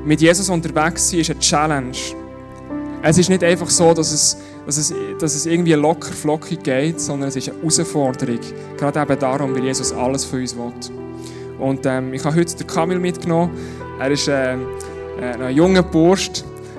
[0.05, 1.97] Mit Jesus unterwegs sein ist eine Challenge.
[3.03, 7.01] Es ist nicht einfach so, dass es, dass es, dass es irgendwie locker flockig geht,
[7.01, 8.41] sondern es ist eine Herausforderung.
[8.77, 11.02] Gerade eben darum, weil Jesus alles für uns will.
[11.63, 13.51] Und ähm, ich habe heute den Kamil mitgenommen.
[13.99, 14.59] Er ist äh, äh
[15.41, 16.31] ein junger Bursch,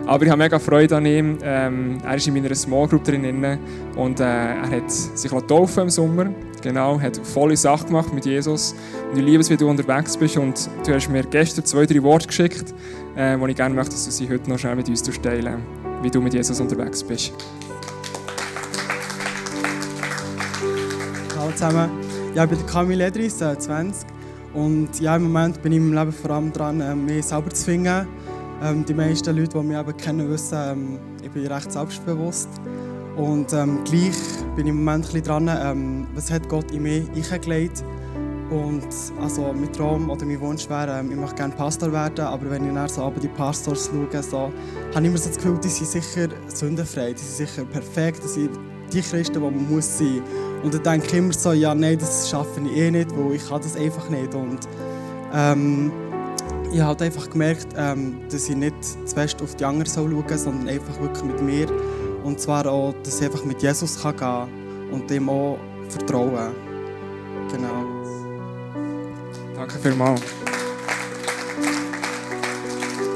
[0.06, 1.38] aber ich habe mega Freude an ihm.
[1.41, 3.58] Ähm, er ist in meiner Small Group drin
[3.96, 6.28] und äh, er hat sich im Sommer.
[6.62, 8.76] Genau, hat volle Sache gemacht mit Jesus.
[9.12, 10.38] Und ich liebe es, wie du unterwegs bist.
[10.38, 12.74] Und du hast mir gestern zwei, drei Worte geschickt,
[13.15, 15.62] äh, wo ich gerne möchte, dass du sie heute noch schnell mit uns teilen
[16.04, 17.32] wie du mit Jesus unterwegs bist.
[21.38, 21.89] Hallo zusammen.
[22.36, 24.12] Ja, ich bin Camille Edris, 20.
[24.54, 27.66] Und ja, im Moment bin ich im Leben vor allem dran, ähm, mich selber zu
[27.66, 28.08] finden.
[28.62, 32.50] Ähm, die meisten Leute, die mich eben kennen, wissen, ähm, ich bin recht selbstbewusst.
[33.18, 34.16] Und ähm, gleich
[34.56, 37.84] bin ich im Moment ein dran, ähm, was hat Gott in mich eingelegt.
[38.50, 38.88] Und
[39.20, 42.68] also mein Traum oder mein Wunsch wäre, ähm, ich möchte gerne Pastor werden, aber wenn
[42.68, 44.52] ich dann so die Pastors schaue, so, habe
[45.02, 48.52] ich immer so das Gefühl, die sind sicher sündenfrei, die sind sicher perfekt, die sind
[48.94, 50.64] die Christen, die man muss sein muss.
[50.64, 53.48] Und dann denke ich immer so, ja nein, das schaffe ich eh nicht, weil ich
[53.48, 54.34] kann das einfach nicht.
[54.34, 54.60] Und
[55.34, 55.92] ähm,
[56.72, 58.76] ich habe halt einfach gemerkt, ähm, dass ich nicht
[59.06, 61.68] zuerst auf die anderen schauen soll, sondern einfach wirklich mit mir.
[62.24, 65.58] Und zwar auch, dass ich einfach mit Jesus kann gehen und ihm auch
[65.90, 66.54] vertrauen.
[67.52, 67.86] Genau.
[69.56, 70.22] Danke vielmals.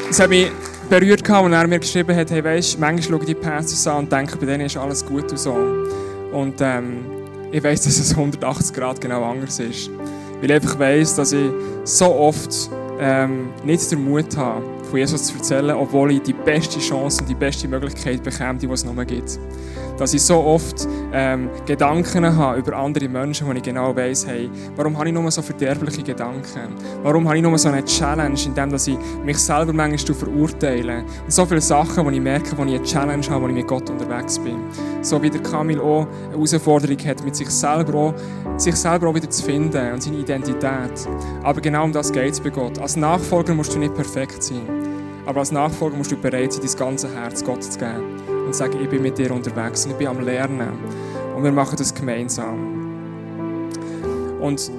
[0.10, 0.52] Es hat mich
[0.90, 4.12] berührt, als er mir geschrieben hat, hey, weißt, manchmal schaue ich die Pastors an und
[4.12, 5.54] denke, bei denen ist alles gut und so.
[6.32, 7.06] Und ähm,
[7.52, 9.90] ich weiß, dass es 180 Grad genau anders ist.
[10.40, 11.50] Weil ich einfach weiss, dass ich
[11.84, 12.70] so oft
[13.00, 17.30] ähm, nicht den Mut habe, von Jesus zu erzählen, obwohl ich die beste Chance und
[17.30, 19.40] die beste Möglichkeit bekomme, die es nur gibt.
[19.98, 24.50] Dass ich so oft ähm, Gedanken habe über andere Menschen, wo ich genau weiss, hey,
[24.76, 26.76] warum habe ich nur so verderbliche Gedanken?
[27.02, 31.04] Warum habe ich nur so eine Challenge, in dem, dass ich mich selber manchmal verurteile?
[31.24, 33.68] Und so viele Sachen, wo ich merke, wo ich eine Challenge habe, wo ich mit
[33.68, 34.58] Gott unterwegs bin.
[35.02, 38.14] So wie der Kamil auch eine Herausforderung hat, mit sich selber auch,
[38.58, 41.08] sich selber auch wieder zu finden und seine Identität.
[41.42, 42.78] Aber genau um das geht es bei Gott.
[42.78, 44.87] Als Nachfolger musst du nicht perfekt sein.
[45.28, 48.46] Aber als Nachfolger musst du bereit sein, dein ganze Herz Gott zu geben.
[48.46, 50.70] Und sagen, ich bin mit dir unterwegs und ich bin am Lernen.
[51.36, 52.88] Und wir machen das gemeinsam.
[54.40, 54.72] Und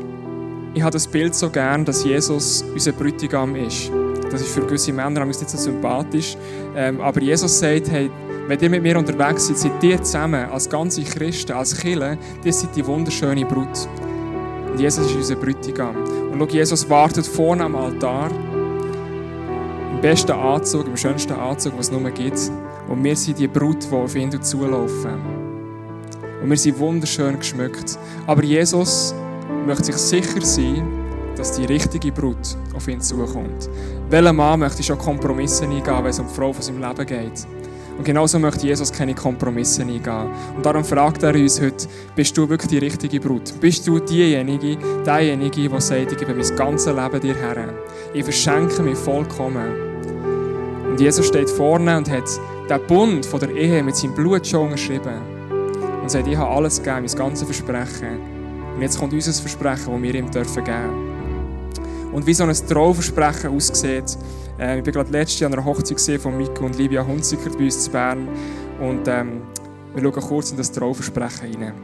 [0.73, 3.93] ich habe das Bild so gern, dass Jesus unser Bräutigam ist.
[4.31, 6.35] Das ist für gewisse Männer nicht so sympathisch.
[6.75, 8.11] Ähm, aber Jesus sagt, hey,
[8.47, 12.53] wenn ihr mit mir unterwegs seid, seid ihr zusammen als ganze Christen, als Killer, ihr
[12.55, 13.87] seid die wunderschöne Brut.
[14.73, 15.95] Und Jesus ist unser Bräutigam.
[16.33, 18.31] Und schau, Jesus wartet vorne am Altar
[19.99, 22.39] im besten Anzug, im schönsten Anzug, was es nur gibt.
[22.89, 25.19] Und wir sind die Brut, die auf ihn zulaufen.
[26.41, 27.99] Und wir sind wunderschön geschmückt.
[28.25, 29.13] Aber Jesus
[29.67, 30.87] möchte sich sicher sein,
[31.37, 33.69] dass die richtige Brut auf ihn zukommt.
[34.09, 37.47] Welcher Mann möchte schon Kompromisse eingehen, wenn es um die Frau von seinem Leben geht?
[37.99, 40.31] Und genauso möchte Jesus keine Kompromisse eingehen.
[40.57, 43.53] Und darum fragt er uns heute, bist du wirklich die richtige Brut?
[43.61, 47.75] Bist du diejenige, derjenige, der sagt, ich gebe mein ganzes Leben dir her.
[48.15, 49.88] Ich verschenke mich vollkommen.
[50.99, 52.25] Und Jesus steht vorne und hat
[52.69, 55.21] den Bund von der Ehe mit seinem Blut schon unterschrieben.
[56.03, 58.19] Und sagt, ich habe alles gegeben, mein ganzes Versprechen.
[58.75, 63.55] Und jetzt kommt unser Versprechen, das wir ihm dürfen geben Und wie so ein Trauversprechen
[63.55, 64.19] aussieht,
[64.59, 67.67] äh, ich war gerade letztes Jahr an einer Hochzeit von Miko und Livia Hunziker bei
[67.67, 68.27] uns zu Bern.
[68.81, 69.43] Und ähm,
[69.95, 71.75] wir schauen kurz in das Trauversprechen hinein.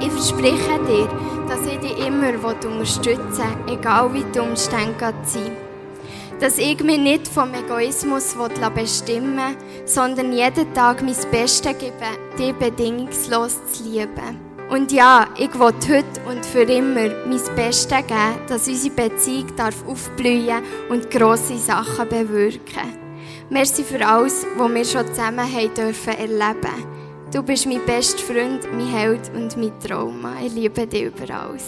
[0.00, 5.50] Ich verspreche dir, dass ich dich immer unterstützen will, egal wie die Umstände sind.
[6.38, 8.36] Dass ich mich nicht vom Egoismus
[8.72, 11.92] bestimmen will, sondern jeden Tag mein Bestes gebe,
[12.38, 14.38] dich bedingungslos zu lieben.
[14.70, 19.84] Und ja, ich will heute und für immer mein Bestes geben, dass unsere Beziehung darf
[19.88, 22.96] aufblühen und grosse Sachen bewirken.
[23.50, 26.99] Merci für alles, was wir schon zusammen haben dürfen erleben
[27.32, 30.32] Du bist mein bester Freund, mein Held und mein Trauma.
[30.44, 31.62] Ich liebe dich über alles.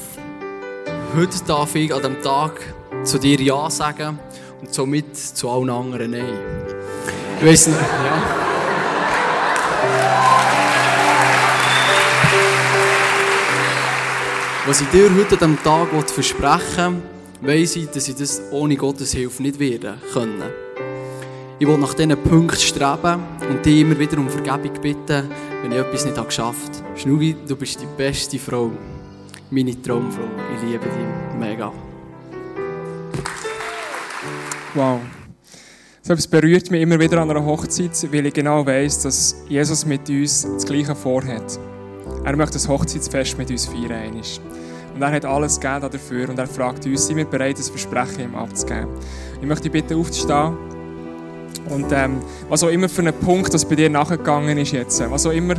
[1.14, 2.61] Heute darf ich an diesem Tag
[3.05, 4.18] zu dir Ja sagen
[4.61, 6.25] und somit zu allen anderen Nein.
[7.38, 8.23] Ich weiss nicht, ja.
[14.67, 17.02] Was ich dir heute an diesem Tag versprechen
[17.40, 20.42] weiss ich, dass ich das ohne Gottes Hilfe nicht werden können.
[21.59, 25.29] Ich will nach diesen Punkten streben und dich immer wieder um Vergebung bitten,
[25.63, 26.98] wenn ich etwas nicht geschafft habe.
[26.98, 28.71] Schnugi, du bist die beste Frau.
[29.50, 30.25] Meine Traumfrau.
[30.57, 31.73] Ich liebe dich mega.
[34.75, 35.00] Wow.
[36.00, 39.87] So etwas berührt mich immer wieder an einer Hochzeit, weil ich genau weiß, dass Jesus
[39.87, 41.61] mit uns das Gleiche vorhat.
[42.25, 44.21] Er möchte das Hochzeitsfest mit uns feiern.
[44.94, 48.21] Und er hat alles gegeben dafür und er fragt uns, sind wir bereit, das Versprechen
[48.21, 48.88] ihm abzugeben.
[49.40, 50.71] Ich möchte dich bitten, aufzustehen.
[51.71, 55.27] Und ähm, was auch immer für einen Punkt das bei dir nachgegangen ist jetzt, was
[55.27, 55.55] auch immer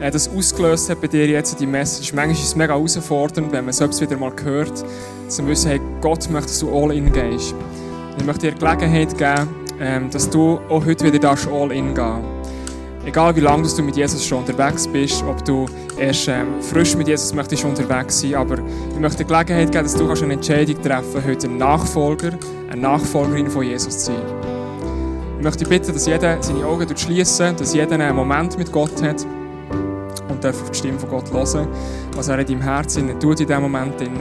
[0.00, 3.64] äh, das ausgelöst hat bei dir jetzt, die Message, manchmal ist es mega herausfordernd, wenn
[3.64, 4.84] man selbst wieder mal hört,
[5.28, 7.54] zu wissen, hey, Gott möchte, dass du all in gehst.
[8.18, 9.48] Ich möchte dir Gelegenheit geben,
[9.80, 12.38] ähm, dass du auch heute wieder darfst all in gehen
[13.08, 15.64] Egal wie lange du mit Jesus schon unterwegs bist, ob du
[15.96, 19.94] erst ähm, frisch mit Jesus möchtest unterwegs sein, aber ich möchte die Gelegenheit geben, dass
[19.94, 22.32] du eine Entscheidung treffen kannst, heute ein Nachfolger,
[22.70, 24.57] eine Nachfolgerin von Jesus zu sein.
[25.38, 29.24] Ich möchte bitten, dass jeder seine Augen schließen, dass jeder einen Moment mit Gott hat
[30.28, 31.68] und darf die Stimme von Gott hören,
[32.16, 34.00] was er in deinem Herzen tut in diesem Moment.
[34.00, 34.18] Und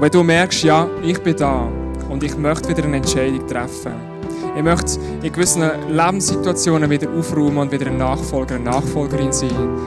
[0.00, 1.68] wenn du merkst, ja, ich bin da
[2.08, 3.92] und ich möchte wieder eine Entscheidung treffen,
[4.56, 9.78] ich möchte in gewissen Lebenssituationen wieder aufräumen und wieder ein Nachfolger, eine Nachfolgerin sein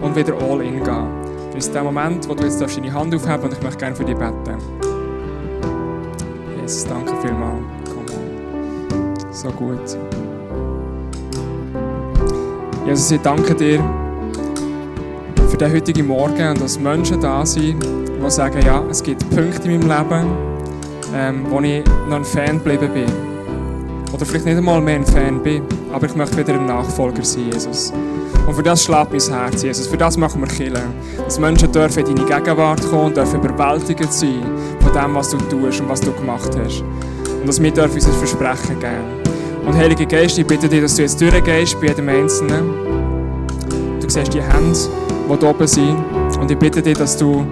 [0.00, 1.06] und wieder all in gehen.
[1.52, 4.04] Das ist der Moment, wo du jetzt deine Hand aufheben und ich möchte gerne für
[4.04, 4.56] dich beten.
[6.62, 7.83] Jesus, danke vielmals.
[9.34, 9.98] So gut.
[12.86, 13.82] Jesus, ich danke dir
[15.48, 19.68] für den heutigen Morgen und dass Menschen da sind, die sagen, ja, es gibt Punkte
[19.68, 20.26] in meinem Leben,
[21.16, 23.12] ähm, wo ich noch ein Fan geblieben bin.
[24.12, 25.62] Oder vielleicht nicht einmal mehr ein Fan bin,
[25.92, 27.92] aber ich möchte wieder ein Nachfolger sein, Jesus.
[28.46, 29.88] Und für das schlägt mein Herz, Jesus.
[29.88, 30.94] Für das machen wir Killen.
[31.24, 34.44] Dass Menschen dürfen in deine Gegenwart kommen und dürfen überwältigt sein
[34.78, 36.82] von dem, was du tust und was du gemacht hast.
[37.40, 39.23] Und dass wir dürfen uns ein Versprechen geben.
[39.66, 42.70] Und Heilige Geist, ich bitte dich, dass du jetzt durchgehst bei jedem Einzelnen.
[44.00, 44.78] Du siehst die Hände,
[45.30, 45.96] die da oben sind.
[46.40, 47.46] Und ich bitte dich, dass du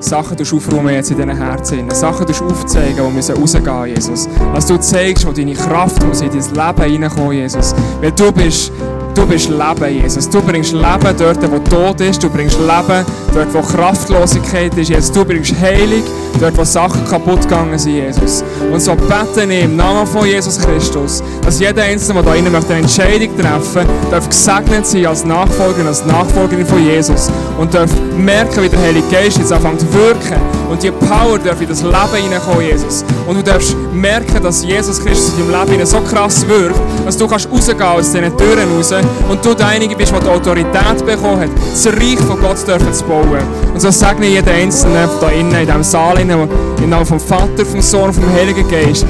[0.00, 1.90] Sachen aufräumen jetzt in diesen Herzen.
[1.90, 4.28] Sachen aufzeigen, die müssen rausgehen, Jesus.
[4.54, 7.74] Dass du zeigst, wo deine Kraft muss in dein Leben hineinkommen, Jesus.
[8.00, 8.72] Weil du bist
[9.18, 10.28] Du bist Leben, Jesus.
[10.30, 12.22] Du bringst Leben dort, wo Tod ist.
[12.22, 15.10] Du bringst Leben dort, wo Kraftlosigkeit ist, Jesus.
[15.10, 16.04] Du bringst Heilung
[16.38, 18.44] dort, wo Sachen kaputt gegangen sind, Jesus.
[18.72, 22.72] Und so beten im Namen von Jesus Christus, dass jeder Einzelne, der da innen möchte,
[22.72, 27.30] eine Entscheidung treffen darf gesegnet sein als Nachfolger, als Nachfolgerin von Jesus.
[27.58, 30.57] Und darf merken, wie der Heilige Geist jetzt anfängt zu wirken.
[30.70, 33.04] Und die Power darf in das Leben hineinkommen, Jesus.
[33.26, 37.26] Und du darfst merken, dass Jesus Christus in deinem Leben so krass wirkt, dass du
[37.26, 38.92] kannst rausgehen aus diesen Türen raus
[39.28, 43.04] und du derjenige bist, der die Autorität bekommen hat, das Reich von Gott dürfen zu
[43.04, 43.40] bauen.
[43.72, 47.80] Und so segne jeden Einzelnen da innen, in diesem Saal, im Namen vom Vater, vom
[47.80, 49.06] Sohn, vom Heiligen Geist,